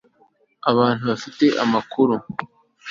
[0.71, 2.15] abantu bafite amakuru